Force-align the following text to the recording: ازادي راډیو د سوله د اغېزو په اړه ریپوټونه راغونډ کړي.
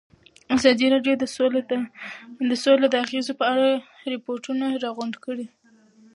ازادي 0.55 0.85
راډیو 0.95 1.15
د 2.49 2.53
سوله 2.63 2.75
د 2.89 2.95
اغېزو 3.05 3.33
په 3.39 3.45
اړه 3.53 3.67
ریپوټونه 4.11 4.65
راغونډ 4.83 5.15
کړي. 5.25 5.45